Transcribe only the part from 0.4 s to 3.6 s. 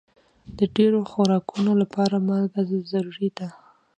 د ډېرو خوراکونو لپاره مالګه ضروري ده.